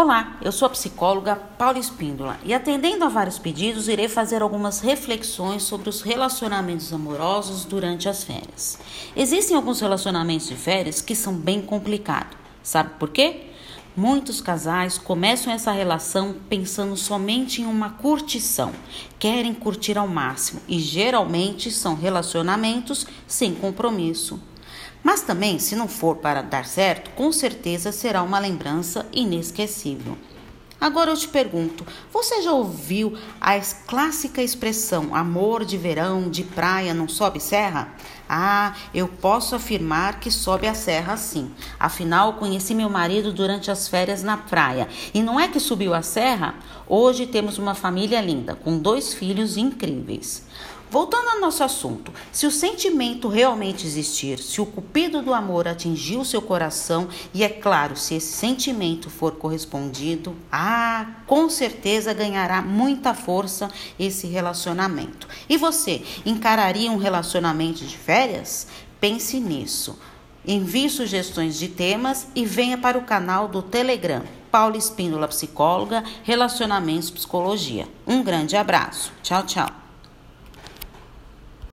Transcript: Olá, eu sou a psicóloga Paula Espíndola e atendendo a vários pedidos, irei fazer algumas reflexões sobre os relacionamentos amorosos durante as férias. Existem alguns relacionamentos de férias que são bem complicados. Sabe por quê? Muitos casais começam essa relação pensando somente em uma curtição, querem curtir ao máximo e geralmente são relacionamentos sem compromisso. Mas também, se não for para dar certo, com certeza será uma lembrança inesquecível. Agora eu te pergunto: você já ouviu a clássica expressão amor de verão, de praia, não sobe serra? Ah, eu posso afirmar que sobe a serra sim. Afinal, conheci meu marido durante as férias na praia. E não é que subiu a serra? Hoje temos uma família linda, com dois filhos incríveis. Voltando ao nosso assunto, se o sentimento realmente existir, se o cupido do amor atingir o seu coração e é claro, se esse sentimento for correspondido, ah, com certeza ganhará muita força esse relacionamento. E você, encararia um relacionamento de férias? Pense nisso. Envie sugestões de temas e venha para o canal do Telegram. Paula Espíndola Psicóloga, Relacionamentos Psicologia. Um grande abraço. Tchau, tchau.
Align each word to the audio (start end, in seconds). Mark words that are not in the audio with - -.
Olá, 0.00 0.38
eu 0.40 0.52
sou 0.52 0.66
a 0.66 0.70
psicóloga 0.70 1.34
Paula 1.34 1.76
Espíndola 1.76 2.38
e 2.44 2.54
atendendo 2.54 3.04
a 3.04 3.08
vários 3.08 3.36
pedidos, 3.36 3.88
irei 3.88 4.06
fazer 4.06 4.42
algumas 4.42 4.78
reflexões 4.78 5.64
sobre 5.64 5.88
os 5.88 6.02
relacionamentos 6.02 6.92
amorosos 6.92 7.64
durante 7.64 8.08
as 8.08 8.22
férias. 8.22 8.78
Existem 9.16 9.56
alguns 9.56 9.80
relacionamentos 9.80 10.46
de 10.46 10.54
férias 10.54 11.00
que 11.00 11.16
são 11.16 11.34
bem 11.34 11.60
complicados. 11.60 12.38
Sabe 12.62 12.90
por 12.90 13.08
quê? 13.10 13.46
Muitos 13.96 14.40
casais 14.40 14.98
começam 14.98 15.52
essa 15.52 15.72
relação 15.72 16.36
pensando 16.48 16.96
somente 16.96 17.60
em 17.60 17.66
uma 17.66 17.90
curtição, 17.90 18.70
querem 19.18 19.52
curtir 19.52 19.98
ao 19.98 20.06
máximo 20.06 20.60
e 20.68 20.78
geralmente 20.78 21.72
são 21.72 21.96
relacionamentos 21.96 23.04
sem 23.26 23.52
compromisso. 23.52 24.40
Mas 25.08 25.22
também, 25.22 25.58
se 25.58 25.74
não 25.74 25.88
for 25.88 26.16
para 26.16 26.42
dar 26.42 26.66
certo, 26.66 27.08
com 27.12 27.32
certeza 27.32 27.90
será 27.90 28.22
uma 28.22 28.38
lembrança 28.38 29.06
inesquecível. 29.10 30.18
Agora 30.78 31.10
eu 31.10 31.16
te 31.16 31.26
pergunto: 31.26 31.82
você 32.12 32.42
já 32.42 32.52
ouviu 32.52 33.16
a 33.40 33.58
clássica 33.86 34.42
expressão 34.42 35.14
amor 35.14 35.64
de 35.64 35.78
verão, 35.78 36.28
de 36.28 36.44
praia, 36.44 36.92
não 36.92 37.08
sobe 37.08 37.40
serra? 37.40 37.88
Ah, 38.28 38.74
eu 38.92 39.08
posso 39.08 39.54
afirmar 39.54 40.20
que 40.20 40.30
sobe 40.30 40.68
a 40.68 40.74
serra 40.74 41.16
sim. 41.16 41.50
Afinal, 41.80 42.34
conheci 42.34 42.74
meu 42.74 42.90
marido 42.90 43.32
durante 43.32 43.70
as 43.70 43.88
férias 43.88 44.22
na 44.22 44.36
praia. 44.36 44.88
E 45.14 45.22
não 45.22 45.40
é 45.40 45.48
que 45.48 45.58
subiu 45.58 45.94
a 45.94 46.02
serra? 46.02 46.54
Hoje 46.86 47.26
temos 47.26 47.56
uma 47.56 47.74
família 47.74 48.20
linda, 48.20 48.54
com 48.54 48.78
dois 48.78 49.14
filhos 49.14 49.56
incríveis. 49.56 50.46
Voltando 50.90 51.28
ao 51.28 51.40
nosso 51.40 51.62
assunto, 51.62 52.12
se 52.32 52.46
o 52.46 52.50
sentimento 52.50 53.28
realmente 53.28 53.86
existir, 53.86 54.38
se 54.38 54.60
o 54.60 54.66
cupido 54.66 55.20
do 55.20 55.34
amor 55.34 55.68
atingir 55.68 56.16
o 56.16 56.24
seu 56.24 56.40
coração 56.40 57.08
e 57.34 57.44
é 57.44 57.48
claro, 57.48 57.94
se 57.94 58.14
esse 58.14 58.32
sentimento 58.32 59.10
for 59.10 59.32
correspondido, 59.32 60.34
ah, 60.50 61.06
com 61.26 61.50
certeza 61.50 62.14
ganhará 62.14 62.62
muita 62.62 63.12
força 63.12 63.70
esse 63.98 64.26
relacionamento. 64.26 65.28
E 65.46 65.58
você, 65.58 66.02
encararia 66.24 66.90
um 66.90 66.96
relacionamento 66.96 67.84
de 67.84 67.96
férias? 67.96 68.66
Pense 68.98 69.38
nisso. 69.38 69.98
Envie 70.46 70.88
sugestões 70.88 71.58
de 71.58 71.68
temas 71.68 72.28
e 72.34 72.46
venha 72.46 72.78
para 72.78 72.96
o 72.96 73.04
canal 73.04 73.46
do 73.46 73.60
Telegram. 73.60 74.22
Paula 74.50 74.78
Espíndola 74.78 75.28
Psicóloga, 75.28 76.02
Relacionamentos 76.22 77.10
Psicologia. 77.10 77.86
Um 78.06 78.22
grande 78.22 78.56
abraço. 78.56 79.12
Tchau, 79.22 79.42
tchau. 79.42 79.87